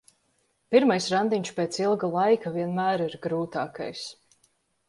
[0.75, 4.09] Pirmais randiņš pēc ilga laika vienmēr ir grūtākais.